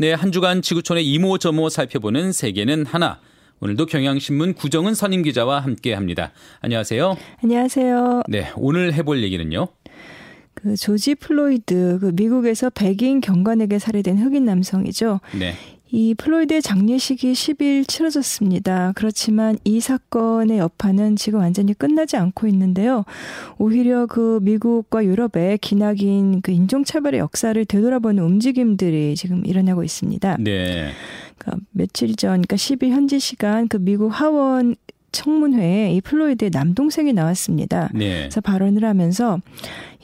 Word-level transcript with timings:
네, 0.00 0.14
한 0.14 0.32
주간 0.32 0.62
지구촌의 0.62 1.06
이모저모 1.06 1.68
살펴보는 1.68 2.32
세계는 2.32 2.86
하나. 2.86 3.20
오늘도 3.60 3.84
경향신문 3.84 4.54
구정은 4.54 4.94
선임 4.94 5.20
기자와 5.20 5.60
함께 5.60 5.92
합니다. 5.92 6.32
안녕하세요. 6.62 7.18
안녕하세요. 7.42 8.22
네, 8.26 8.50
오늘 8.56 8.94
해볼 8.94 9.22
얘기는요. 9.22 9.68
그 10.54 10.74
조지 10.74 11.14
플로이드 11.14 11.98
그 12.00 12.12
미국에서 12.14 12.70
백인 12.70 13.20
경관에게 13.20 13.78
살해된 13.78 14.16
흑인 14.16 14.46
남성이죠. 14.46 15.20
네. 15.38 15.54
이 15.92 16.14
플로이드의 16.14 16.62
장례식이 16.62 17.32
10일 17.32 17.86
치러졌습니다. 17.88 18.92
그렇지만 18.94 19.58
이 19.64 19.80
사건의 19.80 20.58
여파는 20.58 21.16
지금 21.16 21.40
완전히 21.40 21.74
끝나지 21.74 22.16
않고 22.16 22.46
있는데요. 22.48 23.04
오히려 23.58 24.06
그 24.06 24.38
미국과 24.42 25.04
유럽의 25.04 25.58
기나긴 25.58 26.42
그 26.42 26.52
인종차별의 26.52 27.18
역사를 27.18 27.64
되돌아보는 27.64 28.22
움직임들이 28.22 29.16
지금 29.16 29.44
일어나고 29.44 29.82
있습니다. 29.82 30.36
네. 30.40 30.90
그러니까 31.38 31.64
며칠 31.72 32.14
전, 32.14 32.30
그러니까 32.42 32.56
10일 32.56 32.90
현지 32.90 33.18
시간 33.18 33.66
그 33.66 33.78
미국 33.78 34.08
하원 34.08 34.76
청문회에 35.12 35.92
이 35.92 36.00
플로이드의 36.00 36.50
남동생이 36.52 37.12
나왔습니다. 37.12 37.90
네. 37.92 38.20
그래서 38.20 38.40
발언을 38.40 38.84
하면서 38.84 39.40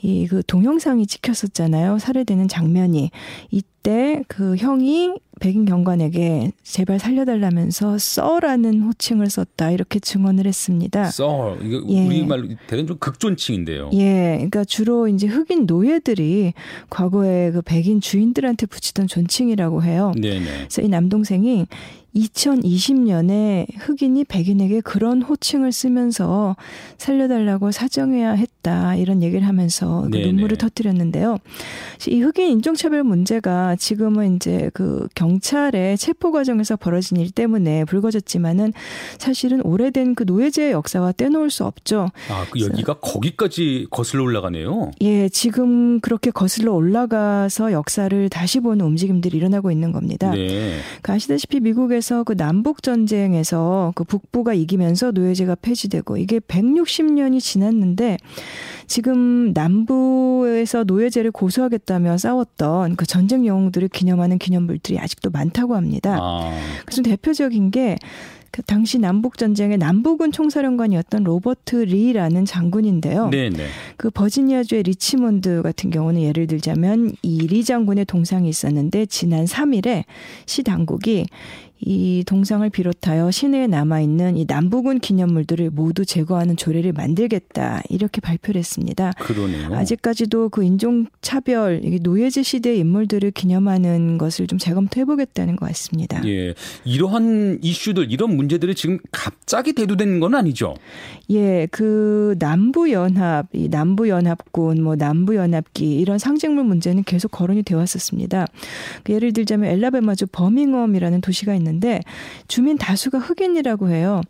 이 0.02 0.26
그 0.28 0.42
동영상이 0.46 1.06
찍혔었잖아요. 1.06 1.98
살해되는 1.98 2.48
장면이. 2.48 3.10
이때 3.50 4.22
그 4.28 4.56
형이 4.56 5.14
백인 5.38 5.66
경관에게 5.66 6.52
제발 6.62 6.98
살려달라면서 6.98 7.98
sir라는 7.98 8.82
호칭을 8.82 9.28
썼다 9.28 9.70
이렇게 9.70 9.98
증언을 10.00 10.46
했습니다. 10.46 11.06
Sir 11.10 11.56
이거 11.62 11.84
예. 11.88 12.06
우리 12.06 12.24
말로 12.24 12.48
대단 12.66 12.86
좀 12.86 12.96
극존칭인데요. 12.98 13.90
예, 13.92 14.34
그러니까 14.36 14.64
주로 14.64 15.08
이제 15.08 15.26
흑인 15.26 15.66
노예들이 15.66 16.54
과거에 16.88 17.50
그 17.50 17.60
백인 17.62 18.00
주인들한테 18.00 18.66
붙이던 18.66 19.08
존칭이라고 19.08 19.82
해요. 19.82 20.12
네네. 20.20 20.44
그래서 20.44 20.82
이 20.82 20.88
남동생이 20.88 21.66
2020년에 22.16 23.66
흑인이 23.78 24.24
백인에게 24.24 24.80
그런 24.80 25.22
호칭을 25.22 25.72
쓰면서 25.72 26.56
살려달라고 26.98 27.70
사정해야 27.70 28.32
했다 28.32 28.96
이런 28.96 29.22
얘기를 29.22 29.46
하면서 29.46 30.08
그. 30.10 30.16
눈물을 30.16 30.56
터뜨렸는데요. 30.56 31.38
이 32.08 32.20
흑인 32.20 32.50
인종차별 32.50 33.02
문제가 33.02 33.76
지금은 33.76 34.36
이제 34.36 34.70
그 34.72 35.08
경찰의 35.14 35.98
체포 35.98 36.32
과정에서 36.32 36.76
벌어진 36.76 37.18
일 37.18 37.30
때문에 37.30 37.84
불거졌지만은 37.84 38.72
사실은 39.18 39.60
오래된 39.62 40.14
그 40.14 40.24
노예제의 40.24 40.72
역사와 40.72 41.12
떼놓을 41.12 41.50
수 41.50 41.64
없죠. 41.64 42.08
아, 42.30 42.46
그 42.50 42.60
여기가 42.60 42.94
거기까지 43.00 43.86
거슬러 43.90 44.22
올라가네요. 44.24 44.90
예, 45.02 45.28
지금 45.28 46.00
그렇게 46.00 46.30
거슬러 46.30 46.72
올라가서 46.72 47.72
역사를 47.72 48.28
다시 48.28 48.60
보는 48.60 48.84
움직임들이 48.84 49.36
일어나고 49.36 49.70
있는 49.70 49.92
겁니다. 49.92 50.30
네. 50.30 50.78
그 51.02 51.12
아시다시피 51.12 51.60
미국에서 51.60 52.05
그 52.24 52.36
남북 52.36 52.82
전쟁에서 52.82 53.92
그 53.94 54.04
북부가 54.04 54.52
이기면서 54.54 55.12
노예제가 55.12 55.56
폐지되고 55.56 56.16
이게 56.18 56.38
160년이 56.40 57.40
지났는데 57.40 58.18
지금 58.86 59.52
남부에서 59.52 60.84
노예제를 60.84 61.30
고수하겠다며 61.32 62.18
싸웠던 62.18 62.96
그 62.96 63.06
전쟁 63.06 63.46
영웅들을 63.46 63.88
기념하는 63.88 64.38
기념물들이 64.38 64.98
아직도 64.98 65.30
많다고 65.30 65.74
합니다. 65.74 66.18
아, 66.20 66.52
그중 66.84 67.02
대표적인 67.02 67.70
게그 67.72 68.62
당시 68.66 68.98
남북 68.98 69.38
전쟁의 69.38 69.78
남부군 69.78 70.30
총사령관이었던 70.30 71.24
로버트 71.24 71.76
리라는 71.76 72.44
장군인데요. 72.44 73.30
네네. 73.30 73.64
그 73.96 74.10
버지니아주의 74.10 74.82
리치몬드 74.84 75.62
같은 75.62 75.90
경우는 75.90 76.20
예를 76.22 76.46
들자면 76.46 77.12
이 77.22 77.46
리 77.46 77.62
장군의 77.64 78.06
동상이 78.06 78.48
있었는데 78.48 79.06
지난 79.06 79.44
3일에 79.44 80.04
시 80.46 80.62
당국이 80.62 81.26
이 81.78 82.24
동상을 82.26 82.68
비롯하여 82.70 83.30
시내에 83.30 83.66
남아 83.66 84.00
있는 84.00 84.36
이 84.36 84.46
남부군 84.48 84.98
기념물들을 85.00 85.70
모두 85.70 86.04
제거하는 86.04 86.56
조례를 86.56 86.92
만들겠다 86.92 87.82
이렇게 87.90 88.20
발표를 88.20 88.58
했습니다. 88.58 89.12
그러네요. 89.18 89.74
아직까지도 89.74 90.48
그 90.48 90.64
인종 90.64 91.06
차별, 91.20 91.80
이게 91.84 91.98
노예제 92.00 92.42
시대의 92.42 92.78
인물들을 92.78 93.30
기념하는 93.32 94.16
것을 94.16 94.46
좀 94.46 94.58
재검토해 94.58 95.04
보겠다는 95.04 95.56
것 95.56 95.66
같습니다. 95.66 96.26
예, 96.26 96.54
이러한 96.84 97.58
이슈들, 97.62 98.10
이런 98.10 98.36
문제들이 98.36 98.74
지금 98.74 98.98
갑자기 99.12 99.72
대두되는 99.72 100.20
건 100.20 100.34
아니죠. 100.34 100.74
예, 101.30 101.66
그 101.70 102.36
남부 102.38 102.90
연합, 102.90 103.48
이 103.52 103.68
남부 103.68 104.08
연합군, 104.08 104.82
뭐 104.82 104.96
남부 104.96 105.36
연합기 105.36 105.98
이런 105.98 106.18
상징물 106.18 106.64
문제는 106.64 107.04
계속 107.04 107.30
거론이 107.32 107.64
되어 107.64 107.78
왔었습니다. 107.78 108.46
그 109.04 109.12
예를 109.12 109.32
들자면 109.32 109.70
엘라베마주 109.70 110.26
버밍엄이라는 110.32 111.20
도시가 111.20 111.54
있는 111.54 111.65
데 111.80 112.00
주민 112.48 112.78
다수가 112.78 113.18
흑인이라고 113.18 113.88
해요. 113.90 114.20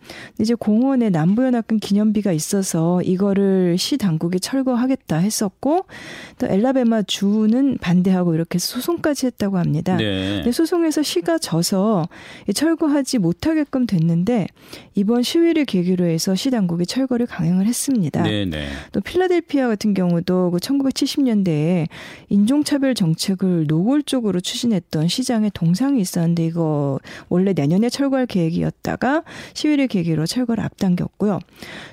이제 0.40 0.54
공원에 0.54 1.10
남부 1.10 1.44
연합군 1.44 1.78
기념비가 1.78 2.32
있어서 2.32 3.00
이거를 3.02 3.76
시 3.78 3.98
당국이 3.98 4.40
철거하겠다 4.40 5.18
했었고 5.18 5.86
또 6.38 6.46
엘라베마 6.46 7.02
주는 7.02 7.78
반대하고 7.78 8.34
이렇게 8.34 8.58
소송까지 8.58 9.26
했다고 9.26 9.58
합니다. 9.58 9.96
네. 9.96 10.36
근데 10.36 10.52
소송에서 10.52 11.02
시가 11.02 11.38
져서 11.38 12.08
이 12.48 12.52
철거하지 12.52 13.18
못하게끔 13.18 13.86
됐는데 13.86 14.46
이번 14.94 15.22
시위를 15.22 15.64
계기로 15.64 16.04
해서 16.06 16.34
시 16.34 16.50
당국이 16.50 16.86
철거를 16.86 17.26
강행을 17.26 17.66
했습니다. 17.66 18.22
네 18.22 18.44
네. 18.44 18.66
또 18.92 19.00
필라델피아 19.00 19.68
같은 19.68 19.94
경우도 19.94 20.50
그 20.52 20.58
1970년대에 20.58 21.86
인종차별 22.28 22.94
정책을 22.94 23.66
노골적으로 23.66 24.40
추진했던 24.40 25.08
시장의 25.08 25.50
동상이 25.54 26.00
있었는데 26.00 26.44
이거 26.44 26.98
원래 27.28 27.52
내년에 27.52 27.88
철거할 27.88 28.26
계획이었다가 28.26 29.22
시위를 29.54 29.86
계기로 29.86 30.26
철거를 30.26 30.64
앞당겼고요. 30.64 31.40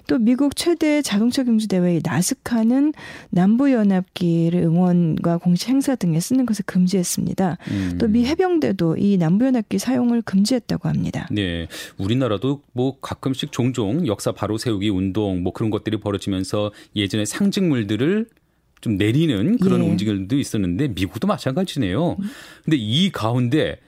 또 0.08 0.18
미국 0.20 0.56
최대 0.56 1.02
자동차 1.02 1.44
경주 1.44 1.68
대회 1.68 2.00
나스카는 2.04 2.94
남부 3.30 3.72
연합기를 3.72 4.62
응원과 4.62 5.38
공식 5.38 5.70
행사 5.70 5.96
등에 5.96 6.20
쓰는 6.20 6.46
것을 6.46 6.66
금지했습니다. 6.66 7.58
음. 7.72 7.98
또미 8.00 8.26
해병대도 8.26 8.98
이 8.98 9.18
남부 9.18 9.46
연합기 9.46 9.80
사용을 9.80 10.22
금지했다고 10.22 10.90
합니다. 10.90 11.28
네, 11.32 11.68
우리나라도 11.98 12.62
뭐 12.74 13.00
가끔씩 13.00 13.52
종종 13.52 14.08
역사 14.08 14.32
바로 14.32 14.58
세우기 14.58 14.90
운동 14.90 15.44
뭐 15.44 15.54
그런 15.54 15.70
것들이 15.70 15.98
벌어지면서 15.98 16.72
예전의 16.96 17.26
상징물들을 17.26 18.28
좀 18.82 18.98
내리는 18.98 19.58
그런 19.60 19.82
예. 19.82 19.90
움직임도 19.90 20.38
있었는데 20.38 20.90
미국도 20.90 21.26
마찬가지네요. 21.26 22.18
근데 22.66 22.78
이 22.78 23.12
가운데 23.12 23.80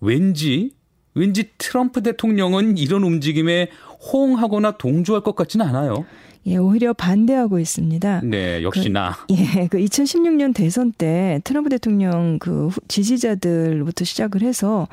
왠지 0.00 0.70
왠지 1.14 1.50
트럼프 1.58 2.02
대통령은 2.02 2.78
이런 2.78 3.02
움직임에 3.02 3.70
호응하거나 4.12 4.78
동조할 4.78 5.22
것 5.22 5.34
같지는 5.34 5.66
않아요. 5.66 6.04
예, 6.46 6.56
오히려 6.56 6.94
반대하고 6.94 7.58
있습니다. 7.58 8.22
네, 8.24 8.62
역시나. 8.62 9.14
예, 9.30 9.66
그 9.68 9.76
2016년 9.78 10.54
대선 10.54 10.90
때 10.90 11.38
트럼프 11.44 11.68
대통령 11.68 12.38
그 12.38 12.68
후- 12.68 12.80
지지자들부터 12.88 14.04
시작을 14.06 14.40
해서 14.42 14.88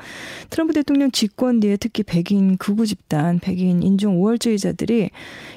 트럼프 0.50 0.74
대통령 0.74 1.10
집권 1.10 1.60
뒤에 1.60 1.78
특히 1.78 2.02
백인 2.02 2.58
극우 2.58 2.84
집단, 2.84 3.38
백인 3.38 3.82
인종 3.82 4.20
우월주의자들이 4.22 5.08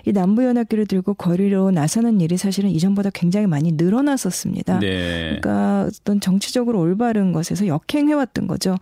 이 0.06 0.12
남부 0.14 0.46
연합기를 0.46 0.86
들고 0.88 1.14
거리로 1.16 1.72
나서는 1.72 2.22
일이 2.22 2.38
사실은 2.38 2.70
이전보다 2.70 3.10
굉장히 3.14 3.48
많이 3.48 3.74
늘어났었습니다. 3.74 4.80
네. 4.80 5.40
그러니까 5.42 5.90
어떤 6.02 6.22
정치적으로 6.22 6.80
올바른 6.80 7.34
것에서 7.34 7.68
역행해 7.68 8.14
왔던 8.14 8.48
거죠. 8.48 8.78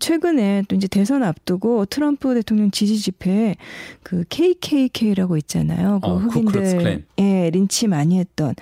최근에 0.00 0.62
또 0.68 0.76
이제 0.76 0.88
대선 0.88 1.22
앞두고 1.22 1.84
트럼프 1.86 2.32
대통령 2.34 2.70
지지 2.70 2.98
집회에 2.98 3.56
그 4.02 4.24
KKK라고 4.30 5.36
있잖아요. 5.36 6.00
그 6.02 6.08
어, 6.08 6.16
흑인 6.16 6.53
클랜. 6.60 7.04
예 7.18 7.50
린치 7.50 7.88
많이 7.88 8.18
했던 8.18 8.54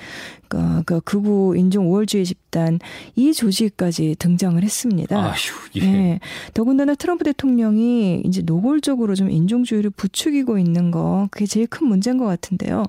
그, 0.49 0.83
그 0.85 1.01
극우 1.01 1.57
인종 1.57 1.91
우월주의 1.91 2.25
집 2.25 2.42
단 2.53 2.79
이 3.17 3.33
조직까지 3.33 4.17
등장을 4.19 4.63
했습니다. 4.63 5.17
아휴, 5.19 5.35
예. 5.77 5.83
예. 5.83 6.21
더군다나 6.55 6.95
트럼프 6.95 7.25
대통령이 7.25 8.23
이제 8.25 8.43
노골적으로 8.43 9.15
좀 9.15 9.31
인종주의를 9.31 9.91
부추기고 9.91 10.59
있는 10.59 10.91
거 10.91 11.29
그게 11.31 11.47
제일 11.47 11.67
큰 11.67 11.87
문제인 11.87 12.19
것 12.19 12.27
같은데요. 12.27 12.85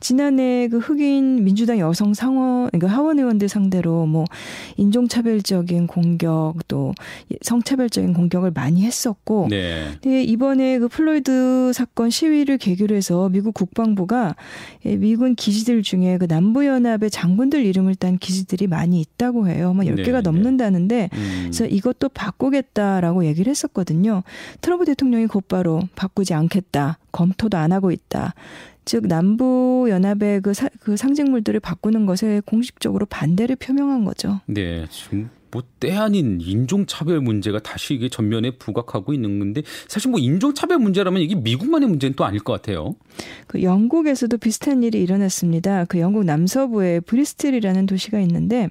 지난해 0.00 0.68
그 0.68 0.78
흑인 0.78 1.44
민주당 1.44 1.78
여성 1.78 2.14
상원 2.14 2.70
그러니까 2.70 2.88
하원 2.88 3.18
의원들 3.18 3.48
상대로 3.48 4.06
뭐 4.06 4.24
인종차별적인 4.76 5.86
공격 5.86 6.54
또 6.68 6.94
성차별적인 7.42 8.12
공격을 8.12 8.50
많이 8.52 8.82
했었고 8.82 9.48
네. 9.50 9.88
네, 10.04 10.22
이번에 10.22 10.78
그 10.78 10.88
플로이드 10.88 11.72
사건 11.74 12.10
시위를 12.10 12.58
계기로 12.58 12.94
해서 12.94 13.28
미국 13.28 13.54
국방부가 13.54 14.36
예, 14.84 14.96
미군 14.96 15.34
기지들 15.34 15.82
중에 15.82 16.18
그 16.18 16.26
남부 16.26 16.66
연합의 16.66 17.10
장군들 17.10 17.64
이름을 17.64 17.94
딴 17.94 18.18
기지들이 18.18 18.66
많이 18.66 19.01
있다고 19.02 19.48
해요. 19.48 19.74
뭐 19.74 19.84
네, 19.84 19.92
10개가 19.94 20.12
네. 20.14 20.20
넘는다는데 20.22 21.10
음. 21.12 21.38
그래서 21.42 21.66
이것도 21.66 22.08
바꾸겠다라고 22.10 23.24
얘기를 23.26 23.50
했었거든요. 23.50 24.22
트럼프 24.60 24.84
대통령이 24.86 25.26
곧바로 25.26 25.82
바꾸지 25.94 26.32
않겠다. 26.34 26.98
검토도 27.12 27.58
안 27.58 27.72
하고 27.72 27.90
있다. 27.90 28.34
즉 28.84 29.06
남부 29.06 29.86
연합의 29.90 30.40
그, 30.40 30.54
사- 30.54 30.68
그 30.80 30.96
상징물들을 30.96 31.60
바꾸는 31.60 32.06
것에 32.06 32.40
공식적으로 32.46 33.06
반대를 33.06 33.56
표명한 33.56 34.04
거죠. 34.04 34.40
네, 34.46 34.86
지금 34.90 35.30
뭐 35.52 35.62
때 35.82 35.96
아닌 35.96 36.38
인종차별 36.40 37.20
문제가 37.20 37.58
다시 37.58 37.94
이게 37.94 38.08
전면에 38.08 38.52
부각하고 38.52 39.12
있는 39.12 39.40
건데 39.40 39.62
사실 39.88 40.12
뭐 40.12 40.20
인종차별 40.20 40.78
문제라면 40.78 41.20
이게 41.20 41.34
미국만의 41.34 41.88
문제는 41.88 42.14
또 42.14 42.24
아닐 42.24 42.38
것 42.38 42.52
같아요. 42.52 42.94
그 43.48 43.64
영국에서도 43.64 44.38
비슷한 44.38 44.84
일이 44.84 45.02
일어났습니다. 45.02 45.84
그 45.86 45.98
영국 45.98 46.24
남서부에 46.24 47.00
브리스틀이라는 47.00 47.86
도시가 47.86 48.20
있는데 48.20 48.68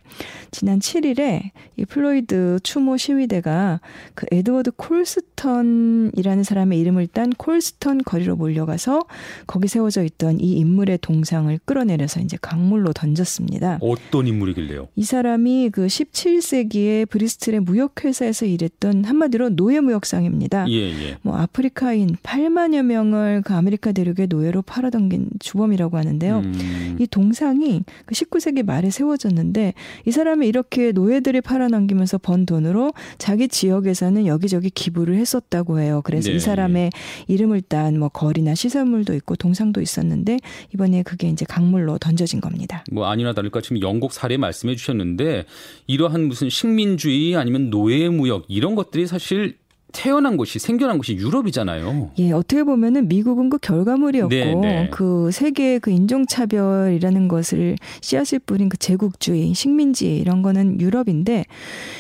지난 0.52 0.80
7일에 0.80 1.52
이 1.76 1.84
플로이드 1.84 2.60
추모 2.64 2.96
시위대가 2.96 3.82
그 4.16 4.26
에드워드 4.32 4.72
콜스턴이라는 4.78 6.44
사람의 6.44 6.80
이름을 6.80 7.08
딴 7.08 7.30
콜스턴 7.32 8.04
거리로 8.04 8.38
몰려가서 8.38 9.02
거기 9.48 9.68
세워져 9.68 10.04
있던 10.06 10.40
이 10.40 10.54
인물의 10.54 11.00
동상을 11.00 11.60
끌어내려서 11.66 12.22
이제 12.22 12.38
강물로 12.42 12.94
던졌습니다. 12.94 13.80
어떤 13.82 14.28
인물이길래요? 14.28 14.88
이 14.96 15.04
사람이 15.04 15.72
그 15.74 15.88
17세기 15.88 16.71
에 16.76 17.06
브리스틀의 17.06 17.62
무역회사에서 17.62 18.46
일했던 18.46 19.06
한마디로 19.06 19.50
노예무역상입니다. 19.50 20.70
예, 20.70 20.74
예. 20.74 21.18
뭐 21.22 21.38
아프리카인 21.38 22.16
8만여 22.24 22.84
명을 22.84 23.44
그 23.46 23.54
아메리카 23.54 23.92
대륙에 23.92 24.26
노예로 24.28 24.62
팔아넘긴 24.62 25.30
주범이라고 25.40 25.98
하는데요. 25.98 26.40
음. 26.40 26.98
이 27.00 27.08
동상이 27.08 27.84
그 28.06 28.14
19세기 28.14 28.64
말에 28.64 28.90
세워졌는데 28.90 29.74
이 30.06 30.12
사람이 30.12 30.48
이렇게 30.48 30.92
노예들이 30.92 31.42
팔아넘기면서 31.42 32.18
번 32.18 32.46
돈으로 32.46 32.94
자기 33.18 33.48
지역에서는 33.48 34.26
여기저기 34.26 34.70
기부를 34.70 35.16
했었다고 35.16 35.80
해요. 35.80 36.02
그래서 36.04 36.30
네. 36.30 36.36
이 36.36 36.40
사람의 36.40 36.90
이름을 37.28 37.62
딴 37.62 38.02
뭐 38.02 38.10
거리나 38.10 38.56
시설물도 38.56 39.14
있고 39.16 39.36
동상도 39.36 39.80
있었는데 39.80 40.40
이번에 40.74 41.04
그게 41.04 41.30
이제 41.30 41.46
강물로 41.48 41.98
던져진 42.00 42.42
겁니다. 42.42 42.84
뭐 42.92 43.06
아니나 43.06 43.34
다를까 43.34 43.62
지금 43.62 43.80
영국 43.82 44.12
사례 44.12 44.38
말씀해 44.38 44.76
주셨는데 44.76 45.46
이러한 45.86 46.28
무슨 46.28 46.50
식민주의 46.62 47.36
아니면 47.36 47.70
노예 47.70 48.08
무역 48.10 48.46
이런 48.48 48.76
것들이 48.76 49.08
사실 49.08 49.58
태어난 49.92 50.38
곳이 50.38 50.60
생겨난 50.60 50.98
곳이 50.98 51.16
유럽이잖아요. 51.16 52.12
예, 52.20 52.32
어떻게 52.32 52.64
보면은 52.64 53.08
미국은 53.08 53.50
그 53.50 53.58
결과물이었고 53.58 54.30
네, 54.30 54.56
네. 54.56 54.90
그 54.92 55.30
세계의 55.32 55.80
그 55.80 55.92
인종 55.92 56.26
차별이라는 56.26 57.28
것을 57.28 57.76
씨앗을 58.02 58.40
뿌린 58.40 58.70
그 58.70 58.78
제국주의, 58.78 59.54
식민지 59.54 60.18
이런 60.18 60.42
거는 60.42 60.80
유럽인데 60.80 61.46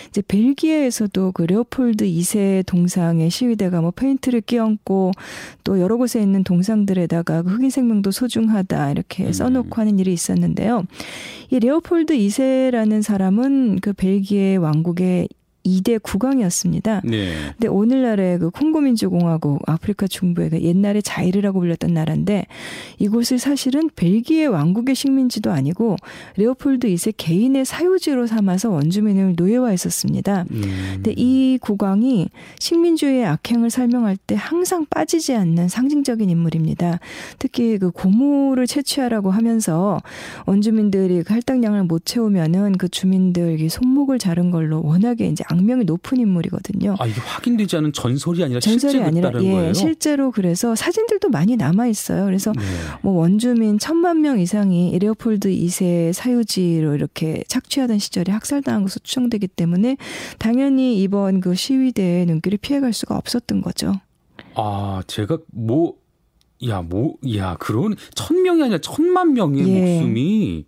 이제 0.09 0.21
벨기에에서도 0.27 1.31
그 1.33 1.43
레오폴드 1.43 2.05
2세 2.05 2.65
동상의 2.65 3.29
시위대가 3.29 3.81
뭐 3.81 3.91
페인트를 3.91 4.41
끼얹고 4.41 5.11
또 5.63 5.79
여러 5.79 5.97
곳에 5.97 6.21
있는 6.21 6.43
동상들에다가 6.43 7.43
그 7.43 7.51
흑인 7.51 7.69
생명도 7.69 8.11
소중하다 8.11 8.91
이렇게 8.91 9.25
음. 9.25 9.33
써놓고 9.33 9.79
하는 9.79 9.99
일이 9.99 10.13
있었는데요. 10.13 10.83
이 11.49 11.59
레오폴드 11.59 12.13
2세라는 12.15 13.01
사람은 13.01 13.79
그 13.81 13.93
벨기에 13.93 14.55
왕국의 14.55 15.27
2대 15.65 16.01
국왕이었습니다. 16.01 17.01
네. 17.03 17.33
근데 17.51 17.67
오늘날의 17.67 18.39
그 18.39 18.49
콩고민주공화국 18.49 19.61
아프리카 19.67 20.07
중부의 20.07 20.49
그 20.49 20.61
옛날에 20.61 21.01
자이르라고 21.01 21.59
불렸던 21.59 21.93
나라인데 21.93 22.45
이곳을 22.99 23.39
사실은 23.39 23.89
벨기에 23.95 24.45
왕국의 24.45 24.95
식민지도 24.95 25.51
아니고 25.51 25.97
레오폴드 26.37 26.87
2세 26.87 27.13
개인의 27.15 27.65
사유지로 27.65 28.27
삼아서 28.27 28.69
원주민을 28.69 29.35
노예화했었습니다. 29.37 30.45
음. 30.51 30.61
근데 30.95 31.13
이 31.15 31.57
국왕이 31.61 32.29
식민주의의 32.59 33.25
악행을 33.25 33.69
설명할 33.69 34.17
때 34.17 34.35
항상 34.37 34.85
빠지지 34.89 35.35
않는 35.35 35.67
상징적인 35.67 36.29
인물입니다. 36.29 36.99
특히 37.39 37.77
그 37.77 37.91
고무를 37.91 38.67
채취하라고 38.67 39.31
하면서 39.31 40.01
원주민들이 40.45 41.23
그 41.23 41.33
할당량을 41.33 41.83
못 41.83 42.05
채우면은 42.05 42.77
그 42.77 42.89
주민들 42.89 43.57
손목을 43.69 44.19
자른 44.19 44.51
걸로 44.51 44.81
워낙에 44.83 45.27
이제 45.27 45.43
악명이 45.51 45.85
높은 45.85 46.19
인물이거든요. 46.19 46.95
아 46.99 47.05
이게 47.05 47.19
확인되지 47.19 47.77
않은 47.77 47.93
전설이 47.93 48.43
아니라 48.43 48.59
전설이 48.59 48.93
실제 48.93 49.05
아니라 49.05 49.31
예, 49.41 49.51
거예요? 49.51 49.73
실제로 49.73 50.31
그래서 50.31 50.75
사진들도 50.75 51.29
많이 51.29 51.55
남아 51.55 51.87
있어요. 51.87 52.25
그래서 52.25 52.51
네. 52.53 52.61
뭐 53.01 53.13
원주민 53.13 53.79
천만 53.79 54.21
명 54.21 54.39
이상이 54.39 54.97
레오폴드 54.97 55.49
2세 55.49 56.13
사유지로 56.13 56.95
이렇게 56.95 57.43
착취하던 57.47 57.99
시절에 57.99 58.31
학살당한 58.31 58.83
것으로 58.83 59.01
추정되기 59.03 59.47
때문에 59.47 59.97
당연히 60.39 61.01
이번 61.01 61.41
그 61.41 61.55
시위대의 61.55 62.25
눈길을 62.25 62.57
피해갈 62.61 62.93
수가 62.93 63.17
없었던 63.17 63.61
거죠. 63.61 63.93
아 64.55 65.03
제가 65.07 65.37
뭐 65.51 65.95
야, 66.67 66.81
뭐, 66.83 67.15
야, 67.35 67.55
그런, 67.59 67.95
천 68.13 68.43
명이 68.43 68.61
아니라 68.61 68.77
천만 68.81 69.33
명의 69.33 69.67
예. 69.67 69.95
목숨이 69.95 70.65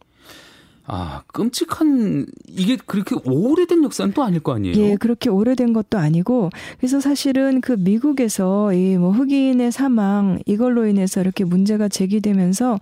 아, 0.86 1.24
끔찍한 1.28 2.26
이게 2.48 2.76
그렇게 2.86 3.16
오래된 3.24 3.84
역사는 3.86 4.14
또 4.14 4.22
아닐 4.24 4.42
거 4.42 4.54
아니에요? 4.54 4.76
예, 4.78 4.96
그렇게 4.98 5.30
오래된 5.30 5.72
것도 5.72 5.98
아니고 5.98 6.50
그래서 6.78 7.00
사실은 7.00 7.62
그 7.62 7.74
미국에서 7.74 8.74
이 8.74 8.98
뭐 8.98 9.12
흑인의 9.12 9.72
사망 9.72 10.40
이걸로 10.46 10.86
인해서 10.86 11.22
이렇게 11.22 11.44
문제가 11.46 11.88
제기되면서 11.88 12.80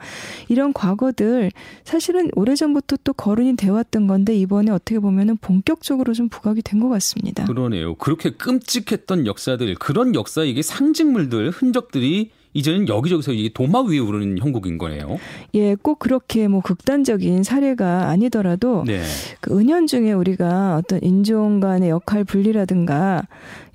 이런 0.50 0.74
과거들 0.74 1.52
사실은 1.84 2.30
오래전부터 2.36 2.98
또 3.04 3.14
거론이 3.14 3.56
되어 3.56 3.74
왔던 3.74 4.08
건데 4.08 4.36
이번에 4.36 4.72
어떻게 4.72 5.00
보면은 5.00 5.38
본격적으로 5.38 6.14
좀 6.14 6.28
부각이 6.30 6.62
된 6.64 6.82
것 6.82 6.90
같습니다. 6.90 7.46
그러네요. 7.46 7.94
그렇게 7.96 8.32
끔찍했던 8.32 9.28
역사들 9.28 9.76
그런 9.76 10.16
역사 10.16 10.44
이게 10.44 10.64
상징물들 10.64 11.52
흔적들이 11.52 12.32
이제는 12.54 12.88
여기저기서 12.88 13.34
이게 13.34 13.50
도마 13.54 13.82
위에 13.82 14.00
오르는 14.00 14.38
형국인 14.40 14.78
거네요. 14.78 15.18
예, 15.54 15.76
꼭 15.76 16.00
그렇게 16.00 16.48
뭐 16.48 16.62
극단적인 16.62 17.44
사례가 17.44 18.10
아니더라도 18.10 18.84
네. 18.86 19.02
그 19.40 19.58
은연중에 19.58 20.12
우리가 20.12 20.78
어떤 20.78 21.00
인종 21.02 21.60
간의 21.60 21.90
역할 21.90 22.24
분리라든가 22.24 23.24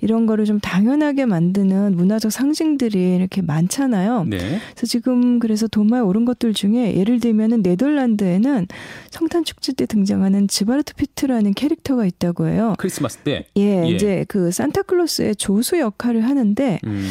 이런 0.01 0.27
거를 0.27 0.45
좀 0.45 0.59
당연하게 0.59 1.25
만드는 1.25 1.95
문화적 1.95 2.31
상징들이 2.31 3.15
이렇게 3.15 3.41
많잖아요. 3.41 4.25
네. 4.25 4.37
그래서 4.37 4.85
지금 4.85 5.39
그래서 5.39 5.67
도마에 5.67 6.01
오른 6.01 6.25
것들 6.25 6.53
중에 6.53 6.95
예를 6.95 7.19
들면은 7.19 7.63
네덜란드에는 7.63 8.67
성탄 9.09 9.43
축제 9.43 9.73
때 9.73 9.85
등장하는 9.85 10.47
지바르트 10.47 10.95
피트라는 10.95 11.53
캐릭터가 11.53 12.05
있다고 12.05 12.47
해요. 12.47 12.75
크리스마스 12.77 13.17
때. 13.19 13.47
예, 13.57 13.83
예. 13.85 13.89
이제 13.89 14.25
그 14.27 14.51
산타클로스의 14.51 15.35
조수 15.35 15.79
역할을 15.79 16.23
하는데 16.23 16.79
음. 16.85 17.09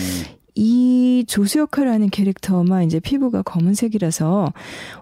이 0.56 1.24
조수 1.28 1.58
역할을 1.58 1.92
하는 1.92 2.08
캐릭터만 2.08 2.84
이제 2.84 2.98
피부가 2.98 3.42
검은색이라서 3.42 4.52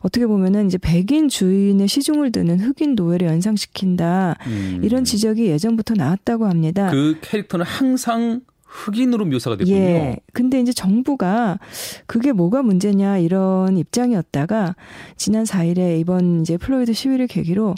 어떻게 0.01 0.27
보면은 0.27 0.67
이제 0.67 0.79
백인 0.79 1.29
주인의 1.29 1.87
시중을 1.87 2.33
드는 2.33 2.61
흑인 2.61 2.97
노예를 2.97 3.29
연상시킨다. 3.29 4.37
음. 4.47 4.81
이런 4.83 5.05
지적이 5.05 5.47
예전부터 5.47 5.95
나왔다고 5.95 6.47
합니다. 6.47 6.91
그 6.91 7.19
캐릭터는 7.23 7.65
항상 7.65 8.41
흑인으로 8.75 9.25
묘사가 9.27 9.57
됐군요. 9.57 9.77
예. 9.77 10.17
근데 10.33 10.61
이제 10.61 10.73
정부가 10.73 11.61
그게 12.07 12.33
뭐가 12.33 12.63
문제냐 12.63 13.19
이런 13.19 13.79
입장이었다가 13.79 14.75
지난 15.17 15.45
4일에 15.45 16.01
이번 16.01 16.41
이제 16.41 16.57
플로이드 16.57 16.93
시위를 16.93 17.29
계기로 17.29 17.77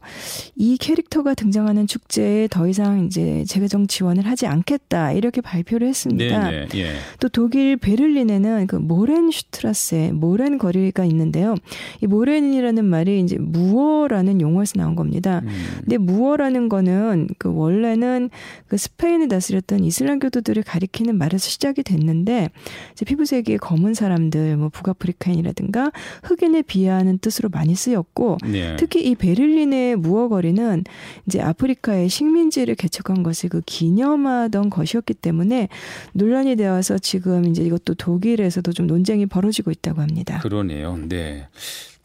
이 0.57 0.79
캐릭터가 0.79 1.35
등장하는 1.35 1.87
축제에 1.87 2.49
더 2.49 2.67
이상 2.67 3.05
이제 3.05 3.45
재정 3.47 3.87
지원을 3.87 4.27
하지 4.27 4.47
않겠다 4.47 5.13
이렇게 5.13 5.43
발표를 5.43 5.87
했습니다. 5.87 6.51
네네. 6.51 6.69
네. 6.69 6.81
예. 6.81 6.93
또 7.21 7.29
독일 7.29 7.77
베를린에는 7.77 8.67
그 8.67 8.77
모렌슈트라세 8.77 10.13
모렌 10.15 10.57
거리가 10.57 11.05
있는데요. 11.05 11.57
이 12.01 12.07
모렌이라는 12.07 12.85
말이 12.85 13.21
이제 13.21 13.37
무어라는 13.39 14.41
용어에서 14.41 14.73
나온 14.77 14.97
겁니다. 14.97 15.43
음. 15.45 15.51
근데 15.81 15.99
무어라는 15.99 16.71
거는 16.71 17.29
그 17.39 17.53
원래는 17.53 18.31
그 18.67 18.79
스페인을 18.79 19.29
다스렸던 19.29 19.85
이슬람 19.85 20.19
교도들을 20.21 20.63
가리 20.63 20.86
가리키는 20.87 21.17
말에서 21.17 21.49
시작이 21.49 21.83
됐는데 21.83 22.51
이제 22.93 23.05
피부색이 23.05 23.59
검은 23.59 23.95
사람들 23.95 24.57
뭐 24.57 24.69
북아프리카인이라든가 24.69 25.93
흑인을 26.25 26.63
비하하는 26.63 27.19
뜻으로 27.19 27.49
많이 27.49 27.75
쓰였고 27.75 28.39
네. 28.45 28.77
특히 28.77 29.07
이 29.09 29.15
베를린의 29.15 29.97
무어거리는 29.97 30.85
이제 31.27 31.41
아프리카의 31.41 32.09
식민지를 32.09 32.75
개척한 32.75 33.23
것을 33.23 33.51
그 33.51 33.61
기념하던 33.65 34.71
것이었기 34.71 35.15
때문에 35.15 35.69
논란이 36.13 36.57
되어서 36.57 36.99
지금 36.99 37.47
이제 37.47 37.63
이것도 37.63 37.95
독일에서도 37.95 38.73
좀 38.73 38.87
논쟁이 38.87 39.27
벌어지고 39.27 39.71
있다고 39.71 40.01
합니다. 40.01 40.39
그러네요. 40.41 40.99
네. 41.09 41.49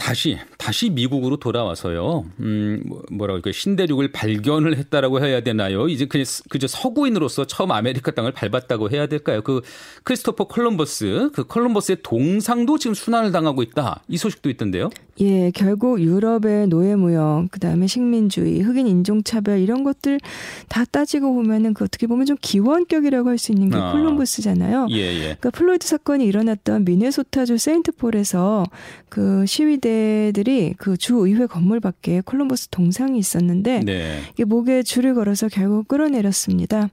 다시 0.01 0.39
다시 0.57 0.89
미국으로 0.89 1.37
돌아와서요. 1.37 2.25
음 2.39 2.81
뭐, 2.87 3.03
뭐라고 3.11 3.35
할까 3.35 3.51
신대륙을 3.53 4.11
발견을 4.11 4.75
했다라고 4.75 5.23
해야 5.23 5.41
되나요? 5.41 5.87
이제 5.87 6.05
그냥 6.05 6.25
그저 6.49 6.65
서구인으로서 6.65 7.45
처음 7.45 7.71
아메리카 7.71 8.09
땅을 8.11 8.31
밟았다고 8.31 8.89
해야 8.89 9.05
될까요? 9.05 9.43
그 9.43 9.61
크리스토퍼 10.03 10.45
콜럼버스 10.47 11.29
그 11.35 11.43
콜럼버스의 11.43 11.99
동상도 12.01 12.79
지금 12.79 12.95
수난을 12.95 13.31
당하고 13.31 13.61
있다. 13.61 14.01
이 14.07 14.17
소식도 14.17 14.49
있던데요. 14.49 14.89
예, 15.21 15.51
결국 15.51 16.01
유럽의 16.01 16.67
노예 16.67 16.95
무역, 16.95 17.47
그 17.51 17.59
다음에 17.59 17.85
식민주의, 17.85 18.61
흑인 18.61 18.87
인종 18.87 19.21
차별 19.23 19.59
이런 19.59 19.83
것들 19.83 20.19
다 20.67 20.83
따지고 20.83 21.33
보면은 21.33 21.73
그 21.73 21.83
어떻게 21.83 22.07
보면 22.07 22.25
좀 22.25 22.37
기원격이라고 22.41 23.29
할 23.29 23.37
수 23.37 23.51
있는 23.51 23.69
게 23.69 23.77
아. 23.77 23.91
콜럼버스잖아요. 23.91 24.87
예, 24.91 24.95
예. 24.97 25.19
그러니까 25.21 25.49
플로이드 25.51 25.87
사건이 25.87 26.25
일어났던 26.25 26.85
미네소타주 26.85 27.57
세인트폴에서 27.57 28.65
그 29.09 29.45
시위대들이 29.45 30.75
그 30.77 30.95
주 30.97 31.15
의회 31.15 31.47
건물 31.47 31.79
밖에 31.79 32.21
콜럼버스 32.21 32.67
동상이 32.69 33.17
있었는데 33.17 33.79
네. 33.83 34.19
이게 34.33 34.43
목에 34.45 34.83
줄을 34.83 35.15
걸어서 35.15 35.47
결국 35.47 35.87
끌어내렸습니다. 35.87 36.89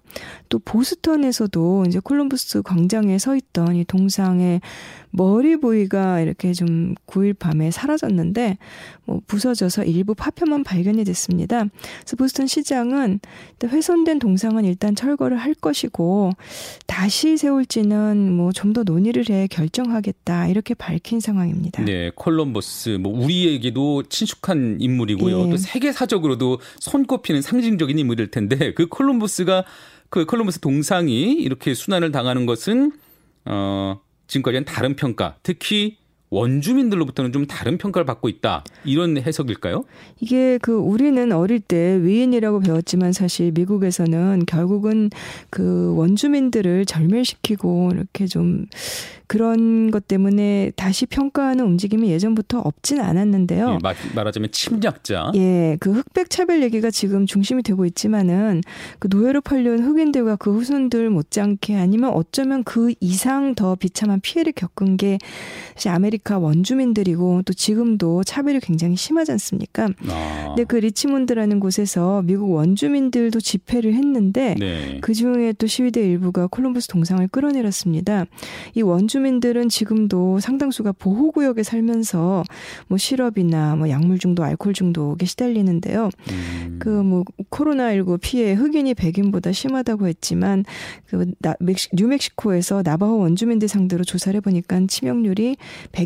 또 0.49 0.58
보스턴에서도 0.58 1.85
이제 1.87 2.00
콜럼버스 2.02 2.62
광장에 2.62 3.18
서 3.18 3.37
있던 3.37 3.76
이 3.76 3.85
동상에 3.85 4.61
머리 5.11 5.56
부위가 5.56 6.20
이렇게 6.20 6.52
좀 6.52 6.94
9일 7.06 7.38
밤에 7.38 7.70
사라졌 7.70 8.12
는데 8.18 8.58
뭐 9.04 9.20
부서져서 9.26 9.84
일부 9.84 10.14
파편만 10.14 10.64
발견이 10.64 11.04
됐습니다. 11.04 11.64
그래서 12.00 12.16
보스턴 12.16 12.46
시장은 12.46 13.20
훼손된 13.64 14.18
동상은 14.18 14.64
일단 14.64 14.94
철거를 14.94 15.37
할 15.37 15.54
것이고 15.54 16.32
다시 16.87 17.37
세울지는 17.37 18.32
뭐 18.32 18.52
좀 18.52 18.72
더 18.72 18.82
논의를 18.82 19.25
해 19.30 19.46
결정하겠다 19.46 20.48
이렇게 20.48 20.75
밝힌 20.75 21.20
상황입니다. 21.20 21.84
네, 21.84 22.10
콜럼버스 22.14 22.98
뭐 23.00 23.12
우리에게도 23.18 24.04
친숙한 24.04 24.78
인물이고요. 24.80 25.44
네. 25.44 25.50
또 25.50 25.56
세계사적으로도 25.56 26.58
손꼽히는 26.80 27.40
상징적인 27.40 27.98
인물일 27.98 28.30
텐데 28.30 28.75
그 28.75 28.87
콜럼버스가 28.88 29.64
그 30.10 30.26
콜럼버스 30.26 30.60
동상이 30.60 31.34
이렇게 31.34 31.75
순환을 31.75 32.10
당하는 32.10 32.46
것은 32.46 32.92
어 33.44 34.00
지금까지는 34.26 34.64
다른 34.64 34.96
평가, 34.96 35.37
특히 35.42 35.98
원주민들로부터는 36.30 37.32
좀 37.32 37.47
다른 37.47 37.78
평가를 37.78 38.04
받고 38.06 38.28
있다. 38.28 38.64
이런 38.85 39.16
해석일까요? 39.16 39.85
이게 40.20 40.58
그 40.61 40.73
우리는 40.73 41.30
어릴 41.32 41.61
때 41.61 41.99
위인이라고 42.02 42.61
배웠지만 42.61 43.12
사실 43.12 43.52
미국에서는 43.52 44.44
결국은 44.47 45.11
그 45.50 45.94
원주민들을 45.97 46.87
절멸시키고 46.87 47.90
이렇게 47.94 48.26
좀 48.26 48.66
그런 49.28 49.90
것 49.90 50.08
때문에 50.08 50.73
다시 50.75 51.04
평가하는 51.04 51.64
움직임이 51.64 52.11
예전부터 52.11 52.61
없진 52.61 52.99
않았는데요. 52.99 53.78
예, 53.78 54.14
말하자면 54.14 54.50
침략자. 54.50 55.32
예, 55.35 55.76
그 55.80 55.92
흑백 55.92 56.30
차별 56.30 56.62
얘기가 56.62 56.90
지금 56.90 57.26
중심이 57.26 57.62
되고 57.62 57.85
있지만은 57.85 58.62
그 58.99 59.08
노예로 59.11 59.42
팔려온 59.42 59.85
흑인들과 59.85 60.37
그 60.37 60.54
후손들 60.54 61.11
못지않게 61.11 61.76
아니면 61.76 62.11
어쩌면 62.14 62.64
그 62.64 62.94
이상 63.00 63.54
더 63.54 63.75
비참한 63.75 64.20
피해를 64.20 64.52
겪은 64.52 64.97
게 64.97 65.18
사실 65.75 65.90
아메리카 65.90 66.17
원주민들이고 66.26 67.42
또 67.42 67.52
지금도 67.52 68.25
차별이 68.25 68.60
굉장히 68.60 68.96
심하지 68.96 69.32
않습니까? 69.32 69.88
아. 70.08 70.44
근데 70.48 70.64
그 70.64 70.76
리치몬드라는 70.76 71.60
곳에서 71.60 72.22
미국 72.22 72.52
원주민들도 72.52 73.40
집회를 73.40 73.94
했는데 73.94 74.54
네. 74.58 74.98
그 75.00 75.14
중에 75.14 75.52
또 75.52 75.66
시위대 75.66 76.00
일부가 76.00 76.46
콜럼버스 76.46 76.88
동상을 76.88 77.26
끌어내렸습니다. 77.28 78.25
이 78.75 78.82
원주 78.82 79.18
원주민들은 79.18 79.68
지금도 79.68 80.38
상당수가 80.40 80.92
보호구역에 80.92 81.62
살면서 81.62 82.44
뭐 82.87 82.98
실업이나 82.98 83.75
뭐 83.76 83.88
약물 83.88 84.18
중독, 84.18 84.44
알코올 84.44 84.75
중독에 84.75 85.26
시달리는데요. 85.26 86.10
음. 86.30 86.76
그뭐 86.78 87.25
코로나19 87.50 88.18
피해 88.20 88.52
흑인이 88.52 88.94
백인보다 88.94 89.52
심하다고 89.52 90.06
했지만 90.06 90.64
그 91.06 91.32
나, 91.40 91.54
멕시, 91.58 91.88
뉴멕시코에서 91.92 92.82
나바호 92.84 93.18
원주민들 93.18 93.68
상대로 93.68 94.04
조사를 94.04 94.37
해보니까 94.37 94.80
치명률이 94.87 95.56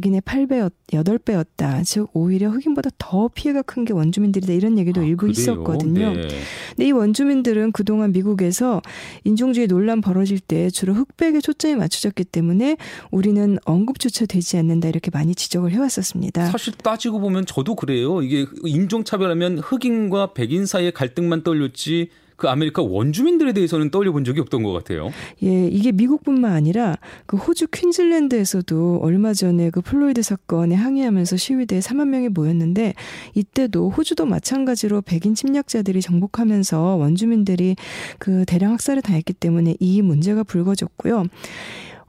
백인의 0.03 0.21
8배, 0.23 0.71
8배였다. 0.89 1.85
즉 1.85 2.11
오히려 2.13 2.51
흑인보다 2.51 2.91
더 2.99 3.29
피해가 3.29 3.63
큰 3.63 3.83
게 3.85 3.93
원주민들이다. 3.93 4.53
이런 4.53 4.79
얘기도 4.79 5.01
아, 5.01 5.05
일부 5.05 5.23
그래요? 5.23 5.33
있었거든요. 5.33 6.13
네. 6.15 6.29
근데 6.71 6.87
이 6.87 6.93
원주민들은 6.93 7.73
그동안 7.73 8.13
미국에서 8.13 8.81
인종주의 9.25 9.67
논란 9.67 10.01
벌어질 10.01 10.39
때 10.39 10.71
주로 10.71 10.95
흑백에 10.95 11.41
초점이 11.41 11.75
맞춰졌기 11.77 12.25
때문에 12.25 12.77
우리는 13.11 13.59
언급조차 13.65 14.27
되지 14.27 14.57
않는다 14.59 14.89
이렇게 14.89 15.11
많이 15.13 15.35
지적을 15.35 15.73
해왔었습니다. 15.73 16.47
사실 16.47 16.75
따지고 16.75 17.19
보면 17.21 17.47
저도 17.47 17.75
그래요. 17.75 18.23
이게 18.23 18.47
인종차별하면 18.65 19.59
흑인과 19.59 20.35
백인 20.35 20.67
사이의 20.67 20.93
갈등만 20.93 21.43
떠올렸지 21.43 22.11
그 22.37 22.49
아메리카 22.49 22.83
원주민들에 22.83 23.53
대해서는 23.53 23.91
떠올려 23.91 24.13
본 24.13 24.25
적이 24.25 24.41
없던 24.41 24.63
것 24.63 24.73
같아요. 24.73 25.11
예, 25.43 25.67
이게 25.67 25.93
미국뿐만 25.93 26.53
아니라 26.53 26.97
그 27.27 27.37
호주 27.37 27.69
퀸즐랜드에서도 27.69 29.01
얼마 29.03 29.33
전에 29.33 29.71
그 29.71 29.81
플로이드 29.81 30.23
사건에 30.23 30.75
항의하면서 30.75 31.37
시위대에 31.37 31.81
4만 31.81 32.09
명이 32.09 32.31
모였는데 32.31 32.95
이때도 33.35 33.91
호주도 33.91 34.27
마찬가지로 34.27 35.03
백인 35.03 35.35
침략자들이 35.35 36.01
정복하면서 36.01 36.97
원주민들이 36.97 37.77
그 38.19 38.45
대량 38.47 38.73
학살을 38.73 39.03
당했기 39.03 39.33
때문에 39.35 39.77
이 39.79 40.03
문제가 40.03 40.43
불거졌고요. 40.43 41.25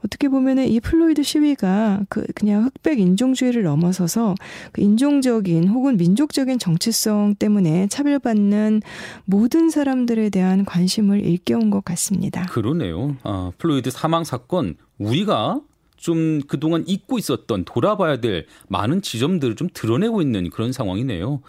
어떻게 0.06 0.28
보면은 0.28 0.68
이 0.68 0.80
플로이드 0.80 1.24
시위가 1.24 2.02
그 2.10 2.26
그냥 2.36 2.66
흑백 2.66 3.00
인종주의를 3.00 3.64
넘어서서 3.64 4.36
그 4.72 4.82
인종적인 4.82 5.68
혹은 5.70 5.98
민족적인 5.98 6.60
정체성 6.60 7.36
때문에 7.40 7.88
차별받는 7.88 8.82
모든 9.26 9.70
사람들에 9.70 10.30
대한 10.30 10.66
관심을 10.66 11.26
일깨운 11.26 11.70
것 11.70 11.84
같습니다. 11.86 12.46
그러네요. 12.48 13.16
아, 13.24 13.52
플로이드 13.58 13.92
사망 13.92 14.24
사건 14.24 14.76
우리가 14.98 15.62
좀 15.96 16.42
그동안 16.48 16.84
잊고 16.86 17.18
있었던 17.18 17.64
돌아봐야 17.64 18.18
될 18.18 18.46
많은 18.68 19.02
지점들을 19.02 19.56
좀 19.56 19.70
드러내고 19.74 20.22
있는 20.22 20.50
그런 20.50 20.74
상황이네요. 20.74 21.42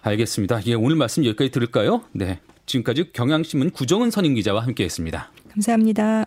알겠습니다. 0.00 0.64
예, 0.66 0.74
오늘 0.74 0.96
말씀 0.96 1.24
여기까지 1.26 1.50
들을까요? 1.50 2.02
네. 2.12 2.40
지금까지 2.64 3.12
경향신문 3.12 3.70
구정은 3.70 4.10
선임 4.10 4.34
기자와 4.34 4.62
함께 4.62 4.84
했습니다. 4.84 5.30
감사합니다. 5.52 6.24